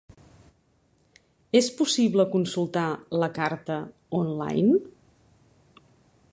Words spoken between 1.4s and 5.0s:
És possible consultar la carta online?